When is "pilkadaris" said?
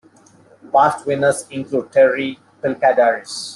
2.59-3.49